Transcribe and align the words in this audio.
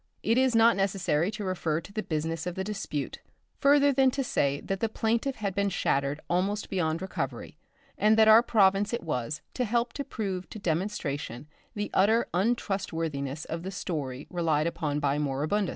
It 0.23 0.35
is 0.39 0.55
not 0.55 0.75
necessary 0.75 1.29
to 1.29 1.43
refer 1.45 1.79
to 1.79 1.93
the 1.93 2.01
business 2.01 2.47
of 2.47 2.55
the 2.55 2.63
dispute 2.63 3.19
further 3.59 3.93
than 3.93 4.09
to 4.09 4.23
say 4.23 4.59
that 4.61 4.79
the 4.79 4.89
plaintiff 4.89 5.35
had 5.35 5.53
been 5.53 5.69
shattered 5.69 6.19
almost 6.27 6.71
beyond 6.71 7.03
recovery, 7.03 7.55
and 7.99 8.17
that 8.17 8.27
our 8.27 8.41
province 8.41 8.93
it 8.93 9.03
was 9.03 9.41
to 9.53 9.63
help 9.63 9.93
to 9.93 10.03
prove 10.03 10.49
to 10.49 10.57
demonstration 10.57 11.45
the 11.75 11.91
utter 11.93 12.25
untrustworthiness 12.33 13.45
of 13.45 13.61
the 13.61 13.69
story 13.69 14.25
relied 14.31 14.65
upon 14.65 14.99
by 14.99 15.19
Moribundus. 15.19 15.69